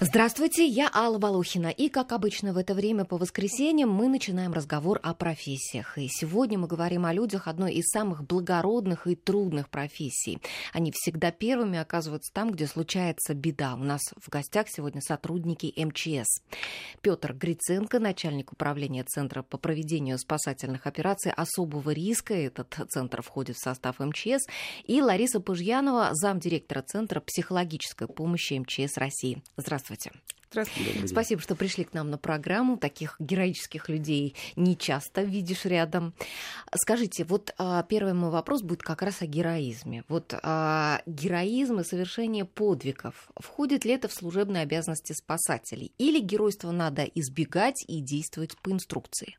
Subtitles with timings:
[0.00, 1.70] Здравствуйте, я Алла Волохина.
[1.70, 5.98] И, как обычно, в это время по воскресеньям мы начинаем разговор о профессиях.
[5.98, 10.38] И сегодня мы говорим о людях одной из самых благородных и трудных профессий.
[10.72, 13.74] Они всегда первыми оказываются там, где случается беда.
[13.74, 16.44] У нас в гостях сегодня сотрудники МЧС.
[17.00, 22.34] Петр Гриценко, начальник управления Центра по проведению спасательных операций особого риска.
[22.34, 24.46] Этот центр входит в состав МЧС.
[24.84, 29.42] И Лариса Пыжьянова, замдиректора Центра психологической помощи МЧС России.
[29.56, 29.87] Здравствуйте.
[29.88, 30.12] Здравствуйте.
[30.50, 31.08] Здравствуйте.
[31.08, 32.76] Спасибо, что пришли к нам на программу.
[32.78, 36.14] Таких героических людей не часто видишь рядом.
[36.74, 40.04] Скажите, вот а, первый мой вопрос будет как раз о героизме.
[40.08, 43.30] Вот а, героизм и совершение подвигов.
[43.36, 45.92] Входит ли это в служебные обязанности спасателей?
[45.98, 49.36] Или геройство надо избегать и действовать по инструкции?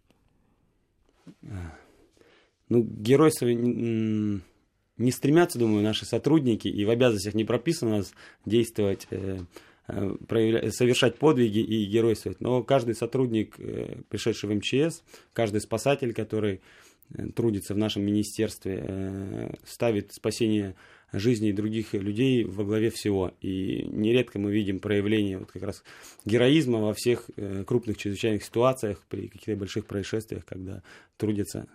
[1.41, 8.12] Ну, геройство не стремятся, думаю, наши сотрудники, и в обязанностях не прописано у нас
[8.46, 9.40] действовать Э,
[10.71, 12.41] совершать подвиги и геройствовать.
[12.41, 16.62] Но каждый сотрудник, э, пришедший в МЧС, каждый спасатель, который
[17.13, 20.76] э, трудится в нашем министерстве, ставит спасение
[21.13, 23.32] жизни других людей во главе всего.
[23.41, 25.84] И нередко мы видим проявление вот как раз
[26.26, 27.29] героизма во всех
[27.65, 30.84] крупных чрезвычайных ситуациях, при каких-то больших происшествиях, когда
[31.18, 31.68] трудятся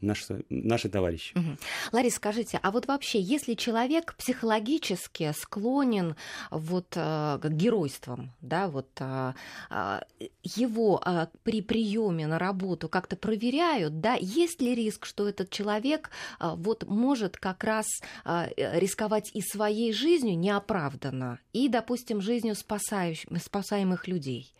[0.00, 1.36] наши, наши товарищи.
[1.36, 1.56] Угу.
[1.92, 6.14] Ларис, скажите, а вот вообще, если человек психологически склонен
[6.50, 9.32] вот э, к геройствам, да, вот э,
[9.70, 10.00] э,
[10.44, 16.10] его э, при приеме на работу как-то проверяют, да, есть ли риск, что этот человек
[16.38, 17.86] э, вот может как раз
[18.24, 24.52] э, рисковать и своей жизнью неоправданно, и, допустим, жизнью спасающих, спасаемых людей?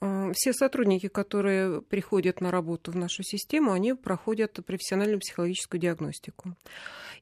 [0.00, 6.56] А, все сотрудники, которые приходят на работу в нашу систему, они проходят профессиональную психологическую диагностику.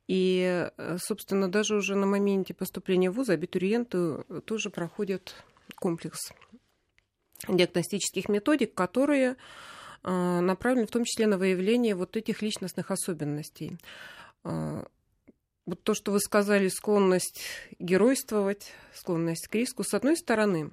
[0.09, 5.35] И, э, собственно, даже уже на моменте поступления в ВУЗ абитуриенты тоже проходят
[5.77, 6.33] комплекс
[7.49, 9.37] диагностических методик, которые
[10.03, 13.79] а, направлены в том числе на выявление вот этих личностных особенностей.
[15.71, 17.41] Вот то, что вы сказали, склонность
[17.79, 20.71] геройствовать, склонность к риску, с одной стороны,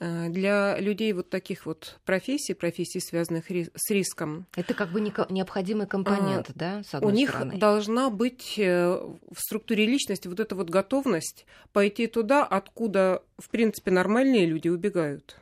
[0.00, 4.46] Э, для людей вот таких вот профессий, профессий, связанных с риском.
[4.54, 7.50] Это как бы необходимый компонент, а, да, с одной У стороны.
[7.52, 13.50] них должна быть э, в структуре личности вот эта вот готовность пойти туда, откуда, в
[13.50, 15.36] принципе, нормальные люди убегают.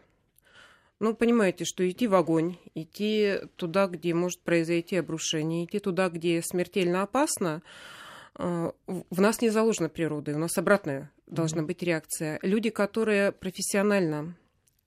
[1.00, 6.40] Ну, понимаете, что идти в огонь, идти туда, где может произойти обрушение, идти туда, где
[6.40, 7.95] смертельно опасно, э,
[8.38, 12.38] в нас не заложена природа, у нас обратная должна быть реакция.
[12.42, 14.36] Люди, которые профессионально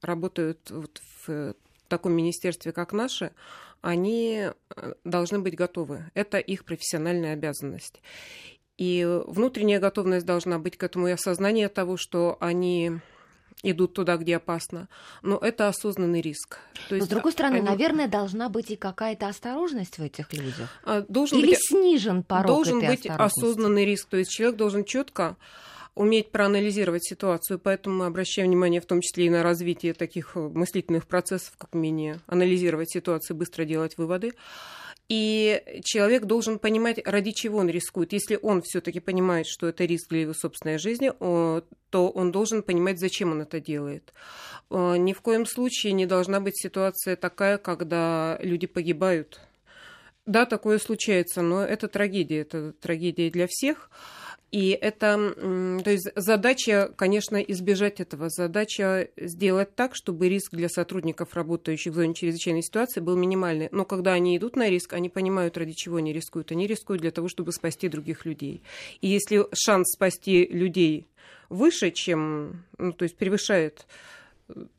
[0.01, 1.55] работают вот в
[1.87, 3.31] таком министерстве, как наше,
[3.81, 6.11] они э, должны быть готовы.
[6.13, 8.01] Это их профессиональная обязанность.
[8.77, 12.99] И внутренняя готовность должна быть к этому и осознание того, что они
[13.63, 14.87] идут туда, где опасно.
[15.21, 16.59] Но это осознанный риск.
[16.87, 17.65] То есть, Но, с другой стороны, они...
[17.65, 20.69] наверное, должна быть и какая-то осторожность в этих людях.
[20.83, 21.59] А, должен Или быть...
[21.67, 24.07] снижен порог Должен быть осознанный риск.
[24.09, 25.35] То есть человек должен четко
[25.95, 31.05] уметь проанализировать ситуацию, поэтому мы обращаем внимание в том числе и на развитие таких мыслительных
[31.05, 34.31] процессов, как умение анализировать ситуацию, быстро делать выводы.
[35.09, 38.13] И человек должен понимать, ради чего он рискует.
[38.13, 42.99] Если он все-таки понимает, что это риск для его собственной жизни, то он должен понимать,
[42.99, 44.13] зачем он это делает.
[44.69, 49.41] Ни в коем случае не должна быть ситуация такая, когда люди погибают.
[50.27, 53.89] Да, такое случается, но это трагедия, это трагедия для всех.
[54.51, 55.33] И это,
[55.83, 58.29] то есть задача, конечно, избежать этого.
[58.29, 63.69] Задача сделать так, чтобы риск для сотрудников, работающих в зоне чрезвычайной ситуации, был минимальный.
[63.71, 66.51] Но когда они идут на риск, они понимают, ради чего они рискуют.
[66.51, 68.63] Они рискуют для того, чтобы спасти других людей.
[69.01, 71.07] И если шанс спасти людей
[71.49, 73.85] выше, чем, ну, то есть превышает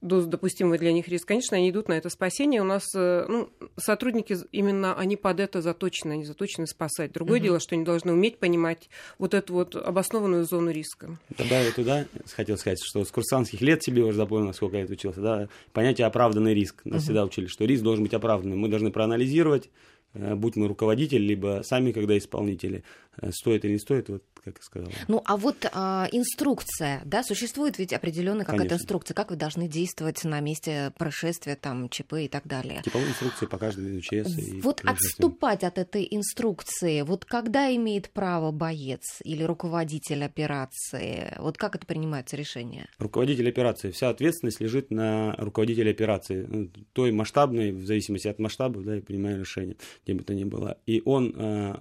[0.00, 2.60] дозу допустимого для них риск, конечно, они идут на это спасение.
[2.60, 7.12] У нас э, ну, сотрудники именно они под это заточены, они заточены спасать.
[7.12, 7.44] Другое угу.
[7.44, 8.88] дело, что они должны уметь понимать
[9.18, 11.18] вот эту вот обоснованную зону риска.
[11.36, 15.48] Добавить туда, хотел сказать, что с курсантских лет себе уже запомнил, сколько я учился, да,
[15.72, 16.84] понятие оправданный риск.
[16.84, 17.04] Нас угу.
[17.04, 18.58] всегда учили, что риск должен быть оправданным.
[18.58, 19.70] Мы должны проанализировать,
[20.14, 22.82] будь мы руководитель, либо сами, когда исполнители,
[23.20, 24.90] э, стоит или не стоит, вот как я сказал.
[25.08, 30.24] Ну, а вот а, инструкция, да, существует ведь определенная какая-то инструкция, как вы должны действовать
[30.24, 32.80] на месте происшествия, там, ЧП и так далее.
[32.82, 34.62] Типовые инструкции по виду ЧС.
[34.62, 41.76] Вот отступать от этой инструкции, вот когда имеет право боец или руководитель операции, вот как
[41.76, 42.88] это принимается решение?
[42.98, 43.90] Руководитель операции.
[43.90, 46.46] Вся ответственность лежит на руководителе операции.
[46.48, 50.44] Ну, Той масштабной, в зависимости от масштаба, да, и принимаю решение, где бы то ни
[50.44, 50.78] было.
[50.86, 51.76] И он э,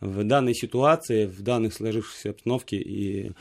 [0.00, 3.32] в данной ситуации, в данных сложившихся обстановке, и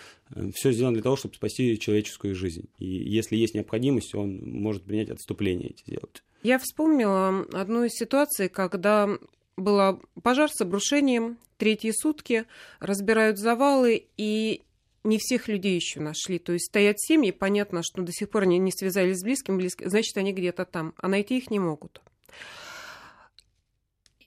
[0.53, 2.69] все сделано для того, чтобы спасти человеческую жизнь.
[2.79, 6.23] И если есть необходимость, он может принять отступление эти сделать.
[6.41, 9.09] Я вспомнила одну из ситуаций, когда
[9.55, 12.45] был пожар с обрушением, третьи сутки,
[12.79, 14.61] разбирают завалы, и
[15.03, 16.39] не всех людей еще нашли.
[16.39, 19.89] То есть стоят семьи, понятно, что до сих пор они не связались с близким, близким
[19.89, 22.01] значит, они где-то там, а найти их не могут.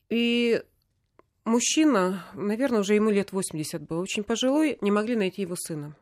[0.08, 0.62] И
[1.44, 5.96] мужчина, наверное, уже ему лет 80 был, очень пожилой, не могли найти его сына.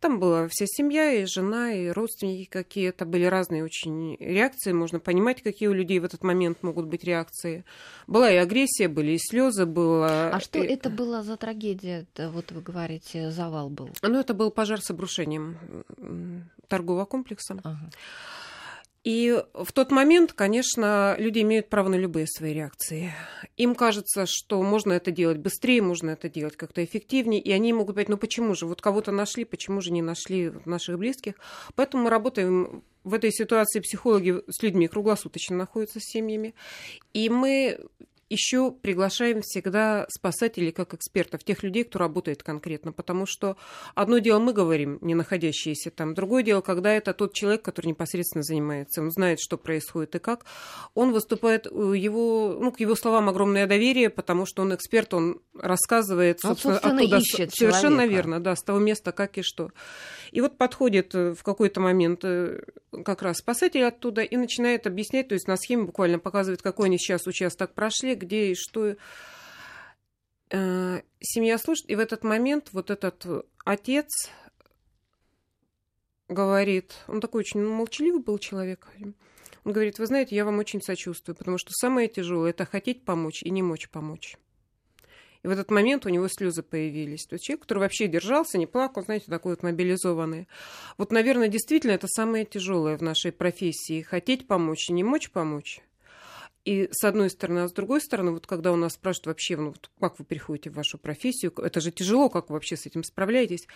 [0.00, 3.04] Там была вся семья, и жена, и родственники какие-то.
[3.04, 4.72] Были разные очень реакции.
[4.72, 7.64] Можно понимать, какие у людей в этот момент могут быть реакции.
[8.06, 10.30] Была и агрессия, были и слезы, было...
[10.30, 10.66] А что и...
[10.66, 12.06] это была за трагедия?
[12.14, 13.90] Это, вот вы говорите, завал был.
[14.02, 15.84] Ну, это был пожар с обрушением
[16.68, 17.58] торгового комплекса.
[17.64, 17.90] Ага.
[19.08, 23.14] И в тот момент, конечно, люди имеют право на любые свои реакции.
[23.56, 27.94] Им кажется, что можно это делать быстрее, можно это делать как-то эффективнее, и они могут
[27.94, 31.36] говорить, ну почему же, вот кого-то нашли, почему же не нашли наших близких.
[31.74, 36.54] Поэтому мы работаем в этой ситуации, психологи с людьми круглосуточно находятся с семьями,
[37.14, 37.80] и мы
[38.30, 43.56] еще приглашаем всегда спасателей как экспертов, тех людей, кто работает конкретно, потому что
[43.94, 48.42] одно дело мы говорим, не находящиеся там, другое дело, когда это тот человек, который непосредственно
[48.42, 50.44] занимается, он знает, что происходит и как,
[50.94, 56.40] он выступает, его, ну, к его словам огромное доверие, потому что он эксперт, он рассказывает,
[56.40, 58.14] собственно, собственно, собственно оттуда, ищет совершенно человека.
[58.14, 59.70] верно, да, с того места, как и что.
[60.30, 62.24] И вот подходит в какой-то момент
[63.04, 66.98] как раз спасатель оттуда и начинает объяснять, то есть на схеме буквально показывает, какой они
[66.98, 68.96] сейчас участок прошли, где и что.
[70.50, 74.08] Э, Семья слушает, и в этот момент вот этот отец
[76.28, 78.86] говорит, он такой очень молчаливый был человек,
[79.64, 83.42] он говорит, вы знаете, я вам очень сочувствую, потому что самое тяжелое– это хотеть помочь
[83.42, 84.36] и не мочь помочь.
[85.42, 87.26] И в этот момент у него слезы появились.
[87.26, 90.48] То есть человек, который вообще держался, не плакал, знаете, такой вот мобилизованный.
[90.96, 94.02] Вот, наверное, действительно это самое тяжелое в нашей профессии.
[94.02, 95.80] Хотеть помочь и не мочь помочь.
[96.68, 99.68] И с одной стороны, а с другой стороны, вот когда у нас спрашивают вообще, ну,
[99.68, 103.04] вот как вы переходите в вашу профессию, это же тяжело, как вы вообще с этим
[103.04, 103.66] справляетесь,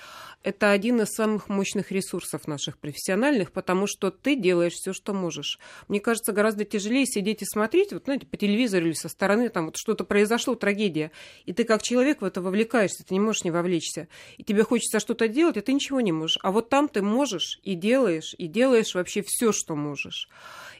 [0.43, 5.59] это один из самых мощных ресурсов наших профессиональных, потому что ты делаешь все, что можешь.
[5.89, 9.65] Мне кажется, гораздо тяжелее сидеть и смотреть, вот, знаете, по телевизору или со стороны, там
[9.67, 11.13] вот что-то произошло, трагедия,
[11.47, 15.01] и ты как человек в это вовлекаешься, ты не можешь не вовлечься, и тебе хочется
[15.01, 16.37] что-то делать, а ты ничего не можешь.
[16.43, 20.29] А вот там ты можешь и делаешь, и делаешь вообще все, что можешь.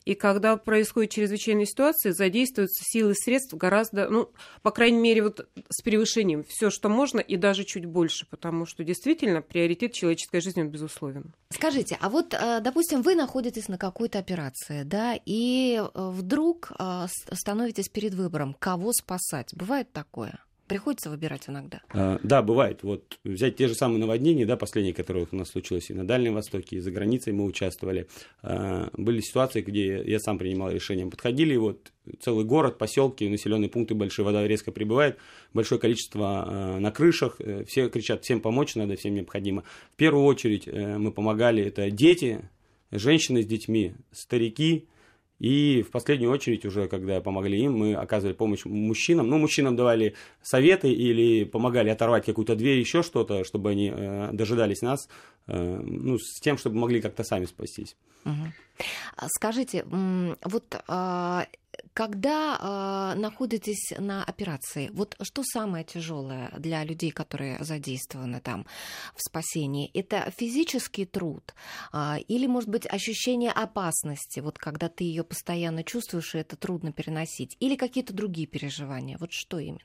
[0.05, 4.31] И когда происходит чрезвычайная ситуация, задействуются силы средств гораздо, ну,
[4.63, 8.85] по крайней мере, вот с превышением все, что можно, и даже чуть больше, потому что
[8.85, 11.35] действительно приоритет человеческой жизни, он безусловен.
[11.51, 17.07] Скажите, а вот, э, допустим, вы находитесь на какой-то операции, да, и э, вдруг э,
[17.33, 19.55] становитесь перед выбором, кого спасать.
[19.55, 20.39] Бывает такое?
[20.73, 21.83] Приходится выбирать иногда.
[21.91, 22.83] А, да, бывает.
[22.83, 26.33] Вот взять те же самые наводнения, да, последние, которые у нас случилось и на Дальнем
[26.33, 28.09] Востоке, и за границей мы участвовали.
[28.43, 31.07] А, были ситуации, где я сам принимал решение.
[31.07, 35.19] Подходили вот целый город, поселки, населенные пункты большие, вода резко прибывает,
[35.53, 39.65] большое количество а, на крышах, э, все кричат, всем помочь надо, всем необходимо.
[39.93, 42.49] В первую очередь э, мы помогали, это дети,
[42.91, 44.87] женщины с детьми, старики,
[45.43, 49.29] и в последнюю очередь, уже когда помогли им, мы оказывали помощь мужчинам.
[49.29, 54.83] Ну, мужчинам давали советы или помогали оторвать какую-то дверь, еще что-то, чтобы они э, дожидались
[54.83, 55.09] нас,
[55.49, 57.97] э, ну, с тем, чтобы могли как-то сами спастись.
[58.25, 58.53] Угу.
[59.29, 61.47] Скажите, вот а,
[61.93, 68.67] когда а, находитесь на операции, вот что самое тяжелое для людей, которые задействованы там
[69.15, 69.91] в спасении?
[69.95, 71.55] Это физический труд
[71.93, 76.93] а, или, может быть, ощущение опасности, вот когда ты ее постоянно чувствуешь, и это трудно
[76.93, 79.17] переносить, или какие-то другие переживания?
[79.19, 79.81] Вот что именно?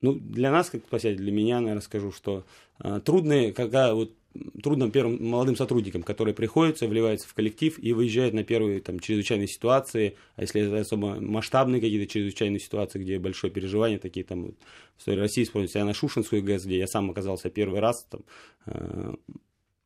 [0.00, 2.46] Ну, для нас, как спасатель, для меня, наверное, скажу, что
[2.78, 4.14] э, трудные, когда вот
[4.62, 9.48] трудно первым молодым сотрудникам, которые приходятся, вливаются в коллектив и выезжают на первые там, чрезвычайные
[9.48, 14.54] ситуации, а если это особо масштабные какие-то чрезвычайные ситуации, где большое переживание, такие там вот,
[14.96, 18.20] в истории России, вспомните себя на Шушинскую ГЭС, где я сам оказался первый раз, там,
[18.66, 19.14] э,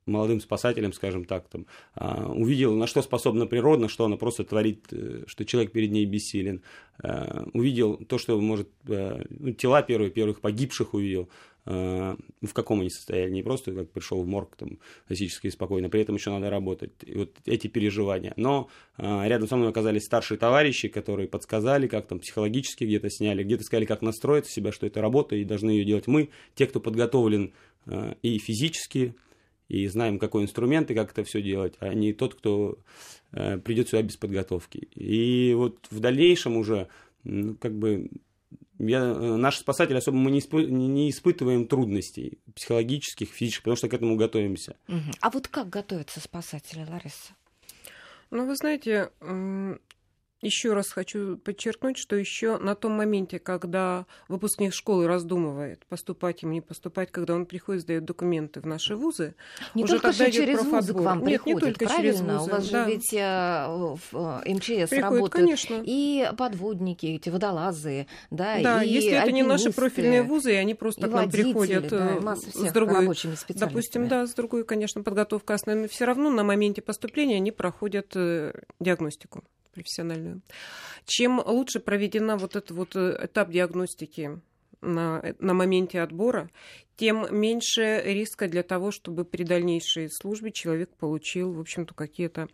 [0.06, 4.86] молодым спасателем, скажем так, там, а, увидел, на что способна природа, что она просто творит,
[5.26, 6.62] что человек перед ней бессилен,
[6.98, 11.26] а, увидел то, что может, а, ну, тела первые, первых погибших увидел, э,
[11.64, 14.78] в каком они состоянии, не просто как пришел в морг там,
[15.08, 18.32] физически спокойно, при этом еще надо работать, и вот эти переживания.
[18.36, 23.44] Но э, рядом со мной оказались старшие товарищи, которые подсказали, как там психологически где-то сняли,
[23.44, 26.80] где-то сказали, как настроить себя, что это работа, и должны ее делать мы, те, кто
[26.80, 27.52] подготовлен
[27.86, 29.14] э, и физически,
[29.68, 32.78] и знаем, какой инструмент и как это все делать, а не тот, кто
[33.30, 34.88] э, придет сюда без подготовки.
[34.96, 36.88] И вот в дальнейшем уже,
[37.22, 38.10] ну, как бы,
[38.88, 43.88] я, э, наши спасатели особо мы не, испы, не испытываем трудностей психологических, физических, потому что
[43.88, 44.76] к этому готовимся.
[45.20, 47.34] А вот как готовятся спасатели, Лариса?
[48.30, 49.10] Ну, вы знаете,
[50.42, 56.52] еще раз хочу подчеркнуть, что еще на том моменте, когда выпускник школы раздумывает, поступать ему,
[56.52, 59.34] не поступать, когда он приходит, сдает документы в наши вузы,
[59.74, 62.12] не уже только тогда через идет вузы к вам Нет, приходят, не только правильно?
[62.12, 62.50] через вузы.
[62.50, 62.84] У вас да.
[62.84, 63.66] же ведь э,
[64.10, 65.82] в э, МЧС Приходят, работают конечно.
[65.84, 70.74] и подводники, эти водолазы, да, Да, и если это не наши профильные вузы, и они
[70.74, 73.08] просто и к нам приходят да, э, с другой,
[73.48, 78.52] допустим, да, с другой, конечно, подготовкой основной, все равно на моменте поступления они проходят э,
[78.80, 80.42] диагностику профессиональную.
[81.04, 84.40] Чем лучше проведена вот этот вот э, этап диагностики
[84.80, 86.50] на, на моменте отбора,
[86.96, 92.48] тем меньше риска для того, чтобы при дальнейшей службе человек получил, в общем-то, какие-то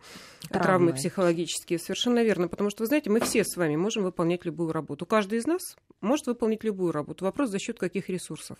[0.49, 0.63] травмы.
[0.63, 1.79] травмы психологические.
[1.79, 2.47] Совершенно верно.
[2.47, 5.05] Потому что, вы знаете, мы все с вами можем выполнять любую работу.
[5.05, 7.25] Каждый из нас может выполнить любую работу.
[7.25, 8.57] Вопрос за счет каких ресурсов.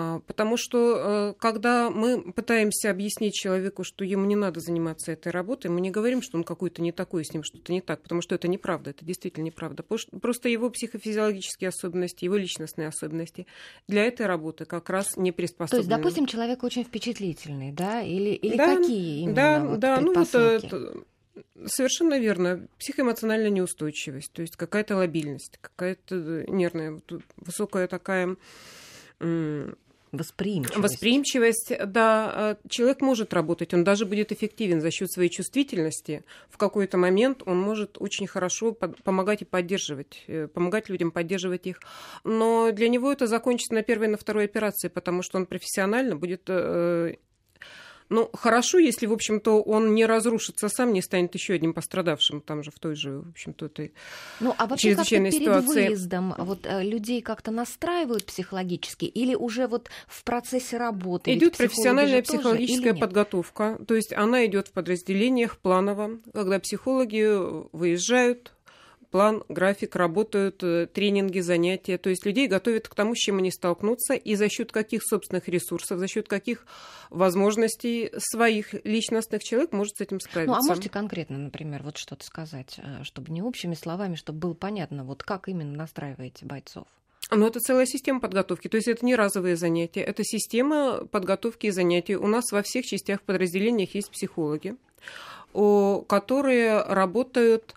[0.00, 5.30] А, потому что э, когда мы пытаемся объяснить человеку, что ему не надо заниматься этой
[5.30, 8.22] работой, мы не говорим, что он какой-то не такой, с ним что-то не так, потому
[8.22, 9.82] что это неправда, это действительно неправда.
[9.82, 13.46] Просто его психофизиологические особенности, его личностные особенности
[13.88, 15.70] для этой работы как раз не приспособлены.
[15.70, 18.00] То есть, допустим, человек очень впечатлительный, да?
[18.00, 20.66] Или, или да, какие именно да, вот да, ну предпосылки?
[20.66, 21.04] это
[21.66, 22.66] совершенно верно.
[22.78, 28.36] Психоэмоциональная неустойчивость, то есть какая-то лобильность, какая-то нервная, вот высокая такая
[30.12, 30.78] Восприимчивость.
[30.78, 36.24] Восприимчивость, да, э, человек может работать, он даже будет эффективен за счет своей чувствительности.
[36.48, 41.80] В какой-то момент он может очень хорошо помогать и поддерживать, э, помогать людям поддерживать их.
[42.24, 46.42] Но для него это закончится на первой на второй операции, потому что он профессионально будет
[46.48, 47.14] э,
[48.10, 52.64] ну, хорошо, если, в общем-то, он не разрушится сам, не станет еще одним пострадавшим там
[52.64, 53.94] же в той же, в общем-то, этой
[54.40, 55.88] Ну, а вообще как-то перед ситуации.
[55.88, 61.32] выездом вот э, людей как-то настраивают психологически или уже вот в процессе работы?
[61.32, 67.28] Идет профессиональная психологическая подготовка, то есть она идет в подразделениях планово, когда психологи
[67.72, 68.52] выезжают,
[69.10, 71.98] план, график, работают э, тренинги, занятия.
[71.98, 75.48] То есть людей готовят к тому, с чем они столкнутся, и за счет каких собственных
[75.48, 76.66] ресурсов, за счет каких
[77.10, 80.56] возможностей своих личностных человек может с этим справиться.
[80.56, 84.54] Ну, а можете конкретно, например, вот что-то сказать, э, чтобы не общими словами, чтобы было
[84.54, 86.86] понятно, вот как именно настраиваете бойцов?
[87.30, 91.70] Но это целая система подготовки, то есть это не разовые занятия, это система подготовки и
[91.70, 92.16] занятий.
[92.16, 94.74] У нас во всех частях подразделениях есть психологи,
[95.52, 97.74] которые работают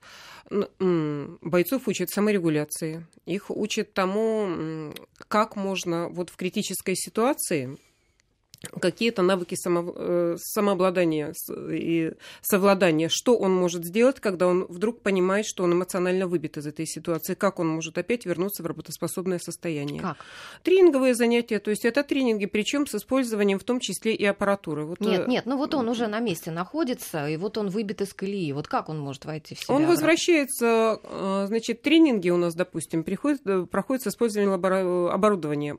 [0.50, 4.94] бойцов учат саморегуляции, их учат тому,
[5.28, 7.78] как можно вот в критической ситуации
[8.79, 11.34] какие-то навыки само, э, самообладания
[11.70, 16.65] и совладания, что он может сделать, когда он вдруг понимает, что он эмоционально выбит из
[16.65, 20.01] этой ситуации, как он может опять вернуться в работоспособное состояние.
[20.01, 20.17] Как?
[20.63, 24.86] Тренинговые занятия, то есть это тренинги, причем с использованием в том числе и аппаратуры.
[24.86, 28.01] Вот, нет, э, нет, ну вот он уже на месте находится, и вот он выбит
[28.01, 28.51] из колеи.
[28.53, 29.75] Вот как он может войти в себя?
[29.75, 35.77] Он возвращается, э, значит, тренинги у нас, допустим, приходят, проходят с использованием оборудования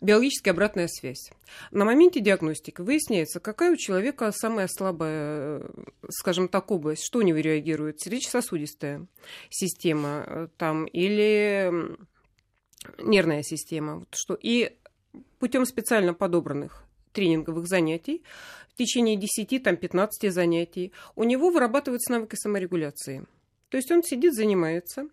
[0.00, 1.30] биологическая обратная связь.
[1.70, 5.62] На моменте диагностики выясняется, какая у человека самая слабая,
[6.08, 9.06] скажем так, область, что у него реагирует, сердечно-сосудистая
[9.50, 11.96] система э, там, или
[12.98, 14.00] нервная система.
[14.00, 14.38] Вот что.
[14.40, 14.76] И
[15.38, 18.22] путем специально подобранных тренинговых занятий
[18.68, 23.26] в течение 10-15 занятий у него вырабатываются навыки саморегуляции.
[23.70, 25.08] То есть он сидит, занимается,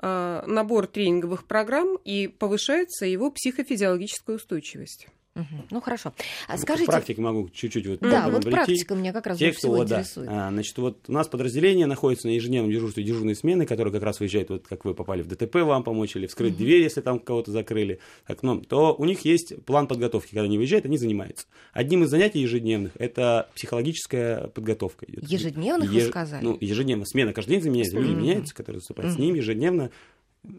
[0.00, 5.08] набор тренинговых программ и повышается его психофизиологическая устойчивость.
[5.34, 5.66] Угу.
[5.70, 6.12] Ну хорошо.
[6.46, 6.86] А скажите.
[6.86, 8.00] Практик могу чуть-чуть вот.
[8.00, 10.28] Да, вот практика меня как раз Те, всего кто, интересует.
[10.28, 10.48] Да.
[10.48, 14.20] А, значит, вот у нас подразделение находится на ежедневном дежурстве дежурные смены, которые как раз
[14.20, 16.62] выезжают, вот как вы попали в ДТП, вам помочь или вскрыть угу.
[16.62, 20.86] дверь, если там кого-то закрыли окном, то у них есть план подготовки, когда они выезжают,
[20.86, 21.46] они занимаются.
[21.72, 25.06] Одним из занятий ежедневных это психологическая подготовка.
[25.08, 26.04] Ежедневных Еж...
[26.04, 26.44] вы сказали?
[26.44, 29.90] Ну ежедневно смена каждый день меняется, люди меняются, которые выступают с ним ежедневно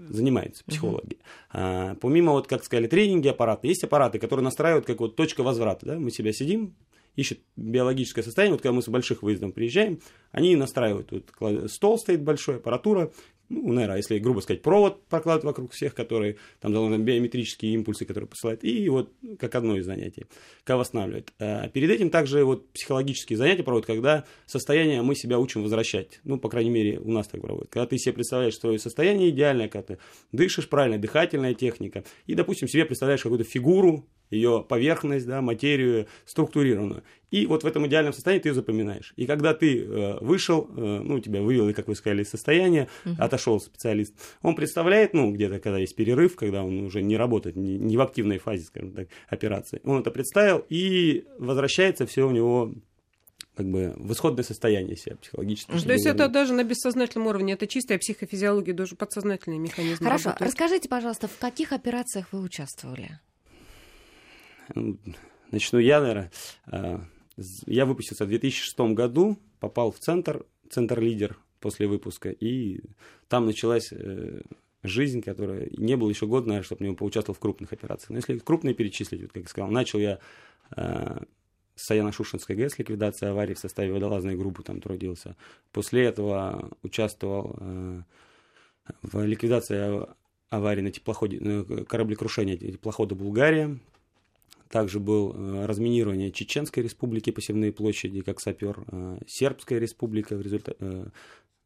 [0.09, 1.17] занимаются психологи.
[1.17, 1.51] Uh-huh.
[1.51, 5.85] А, помимо, вот, как сказали, тренинги аппараты, есть аппараты, которые настраивают как вот точка возврата.
[5.85, 5.99] Да?
[5.99, 6.75] Мы себя сидим,
[7.15, 8.53] ищут биологическое состояние.
[8.53, 9.99] Вот когда мы с больших выездов приезжаем,
[10.31, 11.11] они настраивают.
[11.39, 13.11] Вот, стол стоит большой, аппаратура,
[13.49, 18.27] ну, наверное, если грубо сказать, провод прокладывать вокруг всех, которые там должны биометрические импульсы, которые
[18.27, 20.25] посылают, и вот как одно из занятий,
[20.63, 21.31] как восстанавливает.
[21.39, 26.19] А перед этим также вот психологические занятия проводят, когда состояние мы себя учим возвращать.
[26.23, 27.69] Ну, по крайней мере, у нас так проводят.
[27.69, 29.99] Когда ты себе представляешь свое состояние идеальное, когда ты
[30.31, 37.03] дышишь правильно, дыхательная техника, и, допустим, себе представляешь какую-то фигуру, ее поверхность, да, материю структурированную.
[37.31, 39.13] И вот в этом идеальном состоянии ты ее запоминаешь.
[39.17, 43.15] И когда ты э, вышел, э, ну, тебя вывел, как вы сказали, из состояния, uh-huh.
[43.19, 47.77] отошел специалист, он представляет, ну, где-то, когда есть перерыв, когда он уже не работает, не,
[47.77, 52.73] не в активной фазе, скажем так, операции, он это представил, и возвращается все у него
[53.55, 55.71] как бы в исходное состояние себя психологически.
[55.71, 60.03] То есть это даже на бессознательном уровне, это чистая психофизиология, даже подсознательный механизм.
[60.03, 60.49] Хорошо, работает.
[60.49, 63.19] расскажите, пожалуйста, в каких операциях вы участвовали?
[65.51, 66.31] Начну я, наверное.
[66.67, 67.01] А,
[67.65, 72.81] я выпустился в 2006 году, попал в центр, центр-лидер после выпуска, и
[73.27, 74.41] там началась э,
[74.83, 78.11] жизнь, которая не было еще года, наверное, чтобы не поучаствовал в крупных операциях.
[78.11, 80.19] Но если крупные перечислить, вот как я сказал, начал я
[80.75, 81.17] э,
[81.75, 85.35] с Саяно-Шушинской ГЭС, ликвидация аварии в составе водолазной группы там трудился.
[85.71, 88.01] После этого участвовал э,
[89.01, 90.05] в ликвидации
[90.49, 93.79] аварии на теплоходе, на кораблекрушении теплохода «Булгария»,
[94.69, 100.77] также был э, разминирование Чеченской республики, посевные площади, как сапер, э, Сербская республика в результате
[100.79, 101.05] э,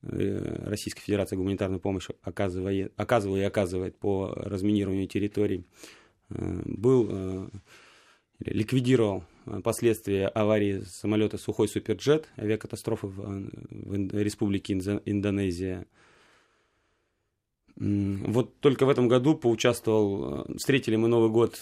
[0.02, 5.66] Российская Федерация гуманитарную помощь оказывает, оказывала и оказывает по разминированию территорий.
[6.30, 7.52] Был,
[8.40, 9.26] ликвидировал
[9.62, 15.86] последствия аварии самолета «Сухой Суперджет», авиакатастрофы в, в Республике Индонезия.
[17.80, 21.58] Вот только в этом году поучаствовал, э, встретили мы Новый год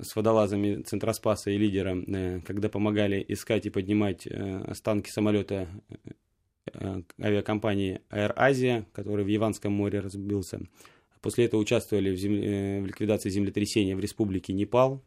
[0.00, 5.68] с водолазами Центроспаса и лидера, э, когда помогали искать и поднимать э, останки самолета
[7.20, 10.60] авиакомпании Air Asia, который в Яванском море разбился.
[11.20, 15.02] После этого участвовали в, земле, в ликвидации землетрясения в республике Непал.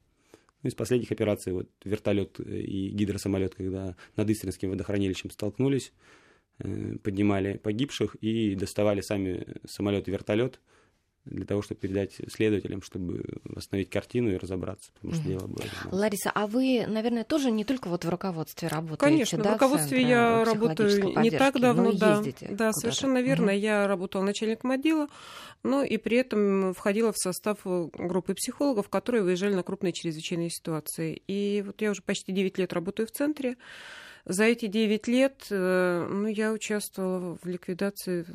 [0.62, 5.91] Ну, из последних операций вот вертолет и гидросамолет, когда над Истринским водохранилищем столкнулись.
[6.60, 10.60] Э, поднимали погибших и доставали сами самолет и вертолет
[11.26, 15.64] для того, чтобы передать следователям, чтобы восстановить картину и разобраться, потому что дело было.
[15.92, 20.02] Лариса, а вы, наверное, тоже не только вот в руководстве работаете, Конечно, да, в руководстве
[20.02, 23.48] я работаю не так давно, да, да, совершенно верно.
[23.54, 23.58] Угу.
[23.58, 25.08] Я работала начальником отдела,
[25.64, 31.22] но и при этом входила в состав группы психологов, которые выезжали на крупные чрезвычайные ситуации.
[31.28, 33.56] И вот я уже почти 9 лет работаю в центре.
[34.26, 38.26] За эти 9 лет э, ну, я участвовала в ликвидации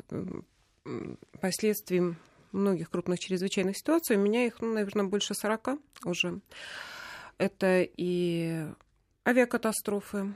[1.41, 2.15] последствий
[2.51, 4.15] многих крупных чрезвычайных ситуаций.
[4.15, 6.39] У меня их, ну, наверное, больше 40 уже.
[7.37, 8.65] Это и
[9.27, 10.33] авиакатастрофы,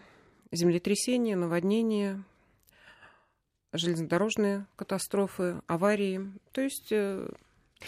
[0.51, 2.23] землетрясения, наводнения,
[3.73, 6.31] железнодорожные катастрофы, аварии.
[6.51, 7.27] То есть э,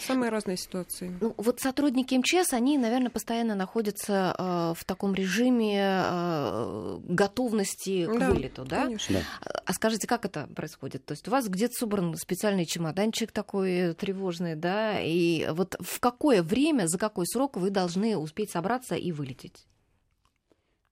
[0.00, 1.16] Самые разные ситуации.
[1.20, 8.18] Ну, вот сотрудники МЧС, они, наверное, постоянно находятся э, в таком режиме э, готовности к
[8.18, 8.84] да, вылету, да?
[8.84, 9.22] Конечно.
[9.40, 11.04] А скажите, как это происходит?
[11.04, 15.00] То есть у вас где-то собран специальный чемоданчик такой тревожный, да?
[15.00, 19.66] И вот в какое время, за какой срок вы должны успеть собраться и вылететь?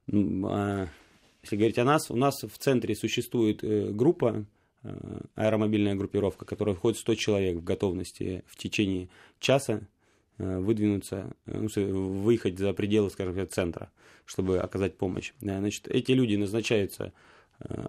[0.06, 0.88] Ну, а,
[1.42, 4.53] если говорить о нас, у нас в центре существует э, группа Э,
[5.34, 9.80] аэромобильная группировка, которая входит 100 человек в готовности в течение часа
[10.38, 13.90] э, выдвинуться, э, ну, выехать за пределы, скажем так, центра,
[14.24, 15.32] чтобы оказать помощь.
[15.40, 17.12] Значит, эти люди назначаются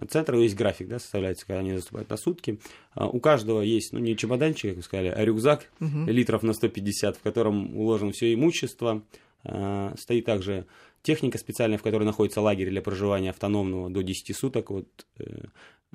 [0.08, 2.60] центра есть график, да, составляется, когда они заступают на сутки.
[2.94, 6.04] У каждого есть, ну, не чемоданчик, как вы сказали, а рюкзак угу.
[6.06, 9.02] литров на 150, в котором уложено все имущество.
[9.42, 10.66] Стоит также
[11.06, 14.70] техника специальная, в которой находится лагерь для проживания автономного до 10 суток.
[14.70, 15.06] Вот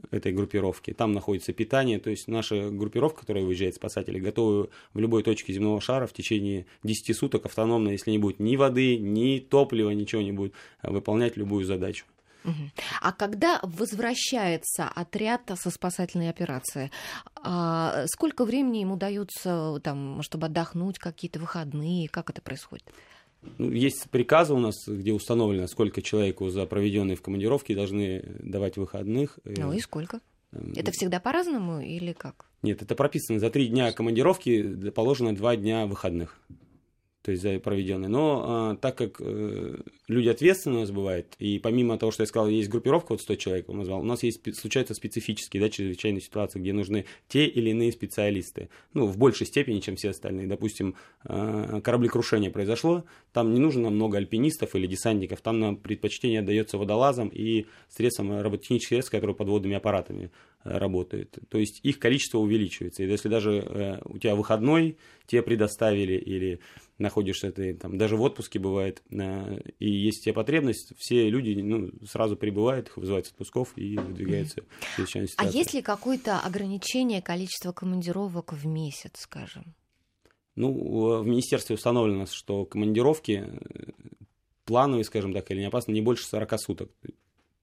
[0.10, 0.93] этой группировки.
[0.93, 5.82] Там находится питание, то есть наша группировка, которая выезжает, спасатели, готовы в любой точке земного
[5.82, 10.32] шара в течение 10 суток автономно, если не будет ни воды, ни топлива, ничего не
[10.32, 12.06] будет, а выполнять любую задачу.
[13.02, 16.89] А когда возвращается отряд со спасательной операции,
[17.36, 22.86] а сколько времени ему дается, там, чтобы отдохнуть, какие-то выходные, как это происходит?
[23.58, 28.78] Ну, есть приказы у нас, где установлено, сколько человеку за проведенные в командировке должны давать
[28.78, 29.40] выходных.
[29.46, 30.20] Ну и сколько?
[30.52, 32.46] Эм, это всегда по-разному или как?
[32.62, 33.40] Нет, это прописано.
[33.40, 36.40] За три дня командировки положено два дня выходных.
[37.24, 38.10] То есть за проведенные.
[38.10, 39.78] Но а, так как э,
[40.12, 43.36] люди ответственные у нас бывают, и помимо того, что я сказал, есть группировка, вот 100
[43.36, 47.71] человек он назвал, у нас есть, случаются специфические, да, чрезвычайные ситуации, где нужны те или
[47.71, 50.47] иные специалисты, ну, в большей степени, чем все остальные.
[50.47, 56.78] Допустим, э, кораблекрушение произошло, там не нужно много альпинистов или десантников, там нам предпочтение отдается
[56.78, 60.32] водолазам и средствам роботехнических средств, которые подводными аппаратами
[60.63, 61.38] э, работают.
[61.50, 63.04] То есть их количество увеличивается.
[63.04, 66.60] И если даже э, у тебя выходной, тебе предоставили или
[66.97, 71.92] находишься ты там, даже в отпуске бывает, э, и есть тебе потребность, все люди ну,
[72.08, 77.22] сразу прибывают, их вызывают с отпусков и выдвигаются в чрезвычайную А есть ли какое-то ограничение
[77.22, 79.76] количества командировок в месяц, скажем?
[80.56, 83.92] Ну, в министерстве установлено, что командировки э,
[84.66, 86.92] плановые, скажем так, или не опасны, не больше 40 суток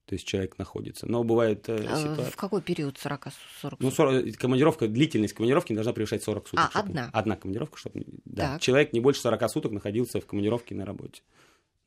[0.08, 1.06] то есть человек находится.
[1.06, 2.30] Но бывает э, а ситуация...
[2.30, 3.28] В какой период 40
[3.60, 6.70] 40 Ну, 40, командировка, длительность командировки не должна превышать 40 суток.
[6.72, 7.10] А, одна?
[7.12, 11.20] Одна командировка, чтобы да, человек не больше 40 суток находился в командировке на работе.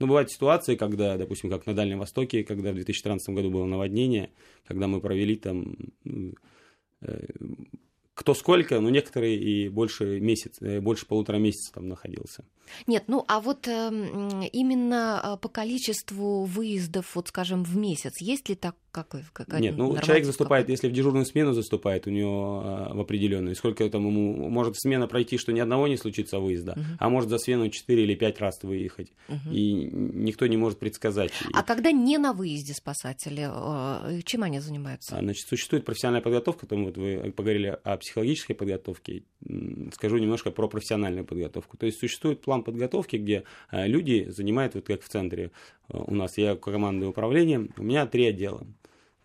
[0.01, 4.31] Но бывают ситуации, когда, допустим, как на Дальнем Востоке, когда в 2013 году было наводнение,
[4.67, 6.33] когда мы провели там ну,
[7.01, 7.27] э,
[8.15, 12.43] кто сколько, но некоторые и больше месяц, э, больше полутора месяца там находился.
[12.87, 13.89] Нет, ну а вот э,
[14.51, 19.77] именно а, по количеству выездов, вот скажем, в месяц, есть ли так какой какая Нет,
[19.77, 24.05] ну человек заступает, если в дежурную смену заступает, у него э, в определенную, сколько там
[24.05, 26.81] ему может смена пройти, что ни одного не случится выезда, угу.
[26.99, 29.51] а может за смену 4 или 5 раз выехать, угу.
[29.51, 31.31] и никто не может предсказать.
[31.53, 35.17] А когда не на выезде спасатели, э, чем они занимаются?
[35.17, 39.23] А, значит, существует профессиональная подготовка, там вот вы поговорили о психологической подготовке,
[39.93, 41.77] скажу немножко про профессиональную подготовку.
[41.77, 45.51] То есть существует план подготовки, где э, люди занимают, вот как в центре
[45.93, 48.65] у нас, я командное управление, у меня три отдела.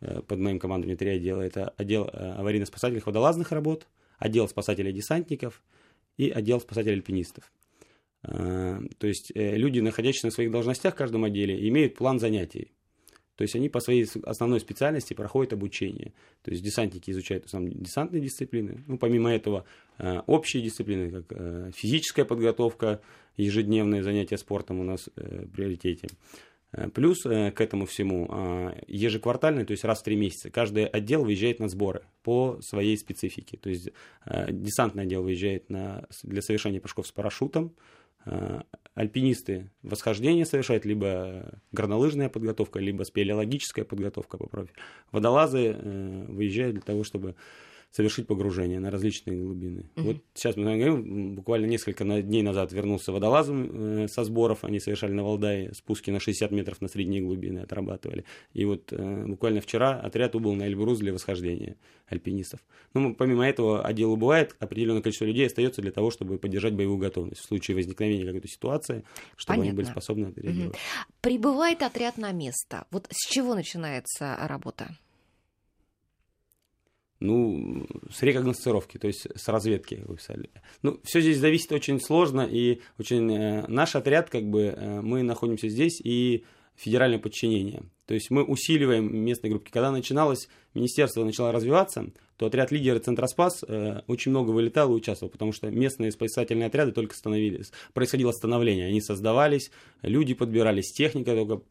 [0.01, 1.43] Э, под моим командованием три отдела.
[1.43, 3.87] Это отдел аварийно-спасательных водолазных работ,
[4.19, 5.63] отдел спасателей-десантников
[6.17, 7.51] и отдел спасателей-альпинистов.
[8.23, 12.73] То есть люди, находящиеся на своих должностях в каждом отделе, имеют план занятий.
[13.37, 16.13] То есть они по своей основной специальности проходят обучение.
[16.43, 18.83] То есть десантники изучают основном десантные дисциплины.
[18.87, 19.65] Ну, помимо этого,
[19.99, 23.03] э, общие дисциплины, как э, физическая подготовка,
[23.37, 26.09] ежедневные занятия спортом у нас э, в приоритете.
[26.95, 31.69] Плюс к этому всему ежеквартально, то есть раз в три месяца, каждый отдел выезжает на
[31.69, 33.57] сборы по своей специфике.
[33.57, 33.91] То есть
[34.27, 37.75] десантный отдел выезжает на, для совершения прыжков с парашютом,
[38.27, 38.62] Э,
[38.95, 44.75] альпинисты восхождение совершают, либо горнолыжная подготовка, либо спелеологическая подготовка по профилю.
[45.12, 47.37] Водолазы э, выезжают для того, чтобы
[47.90, 49.90] совершить погружение на различные глубины.
[49.94, 50.03] Mm-hmm.
[50.03, 55.12] Вот сейчас мы говорим, буквально несколько дней назад вернулся водолазом э, со сборов, они совершали
[55.12, 58.25] на Валдае спуски на 60 метров на средние глубины, отрабатывали.
[58.53, 62.61] И вот э, буквально вчера отряд убыл на Эльбрус для восхождения альпинистов.
[62.94, 67.40] Ну, помимо этого, отделу бывает определенное количество людей остается для того, чтобы поддержать боевую готовность
[67.40, 69.05] в случае возникновения какой-то ситуации,
[69.37, 69.62] чтобы Понятно.
[69.70, 70.77] они были способны реагировать.
[70.77, 71.12] Mm-hmm.
[71.22, 72.87] Прибывает отряд на место.
[72.90, 74.96] Вот с чего начинается работа?
[77.19, 80.51] Ну, с рекогносцировки, то есть с разведки вы писали.
[80.83, 85.23] Ну, все здесь зависит очень сложно, и очень э, наш отряд, как бы, э, мы
[85.23, 87.85] находимся здесь, и федеральное подчинение.
[88.05, 89.71] То есть мы усиливаем местные группы.
[89.71, 95.31] Когда начиналось, министерство начало развиваться, то отряд лидеры Центроспас э, очень много вылетал и участвовал,
[95.31, 99.70] потому что местные спасательные отряды только становились, происходило становление, они создавались,
[100.03, 101.62] люди подбирались, техника только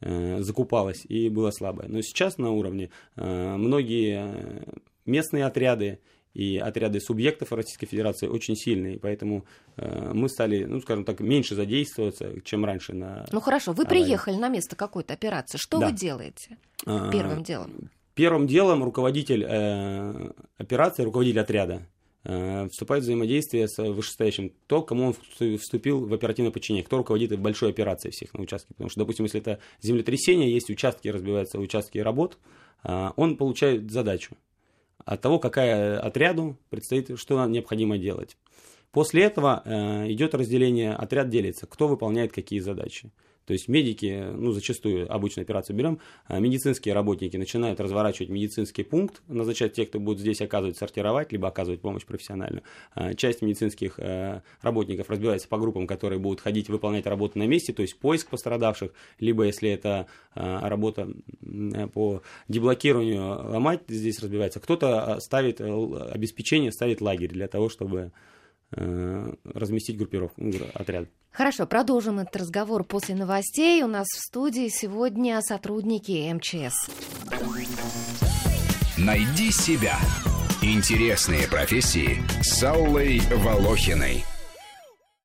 [0.00, 1.88] э, закупалась и была слабая.
[1.88, 4.64] Но сейчас на уровне э, многие
[5.04, 6.00] местные отряды
[6.36, 11.54] и отряды субъектов Российской Федерации очень сильные, поэтому э, мы стали, ну, скажем так, меньше
[11.54, 13.24] задействоваться, чем раньше на...
[13.32, 14.02] Ну хорошо, вы аварии.
[14.02, 15.88] приехали на место какой-то операции, что да.
[15.88, 17.90] вы делаете а, первым делом?
[18.16, 21.86] Первым делом руководитель э, операции, руководитель отряда
[22.24, 27.38] э, вступает в взаимодействие с вышестоящим, то, кому он вступил в оперативное подчинение, кто руководит
[27.38, 28.68] большой операцией всех на участке.
[28.72, 32.38] Потому что, допустим, если это землетрясение, есть участки, разбиваются участки работ,
[32.84, 34.34] э, он получает задачу
[35.04, 38.38] от того, какая отряду предстоит, что необходимо делать.
[38.96, 43.10] После этого э, идет разделение, отряд делится, кто выполняет какие задачи.
[43.44, 49.20] То есть медики, ну, зачастую обычную операцию берем, а медицинские работники начинают разворачивать медицинский пункт,
[49.28, 52.62] назначать тех, кто будет здесь оказывать, сортировать, либо оказывать помощь профессиональную.
[52.94, 57.74] А часть медицинских э, работников разбивается по группам, которые будут ходить выполнять работу на месте,
[57.74, 61.06] то есть поиск пострадавших, либо если это э, работа
[61.92, 64.58] по деблокированию, ломать здесь разбивается.
[64.58, 65.66] Кто-то ставит э,
[66.12, 68.12] обеспечение, ставит лагерь для того, чтобы
[68.70, 70.42] разместить группировку,
[70.74, 71.08] отряд.
[71.30, 73.82] Хорошо, продолжим этот разговор после новостей.
[73.82, 76.90] У нас в студии сегодня сотрудники МЧС.
[78.98, 79.98] Найди себя.
[80.62, 84.24] Интересные профессии с Аллой Волохиной.